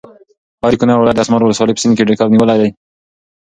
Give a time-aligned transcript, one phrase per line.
[0.63, 2.69] ایا د کونړ ولایت د اسمار ولسوالۍ په سیند کې کب نیولی؟